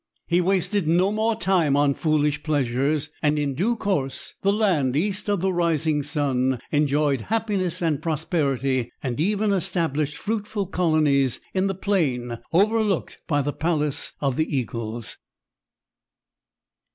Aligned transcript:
He 0.25 0.41
wasted 0.41 0.87
no 0.87 1.11
more 1.11 1.35
time 1.35 1.75
on 1.77 1.93
foolish 1.93 2.41
pleasures, 2.41 3.11
and 3.21 3.37
in 3.37 3.53
due 3.53 3.75
course 3.75 4.33
the 4.41 4.51
land 4.51 4.95
East 4.95 5.29
of 5.29 5.41
the 5.41 5.53
Rising 5.53 6.01
Sun 6.01 6.59
enjoyed 6.71 7.21
happiness 7.29 7.83
and 7.83 8.01
prosperity 8.01 8.91
and 9.03 9.19
even 9.19 9.53
established 9.53 10.17
fruitful 10.17 10.65
colonies 10.65 11.39
in 11.53 11.67
the 11.67 11.75
plain 11.75 12.39
overlooked 12.51 13.19
by 13.27 13.43
the 13.43 13.53
Palace 13.53 14.13
of 14.19 14.37
the 14.37 14.57
Eagles. 14.57 15.17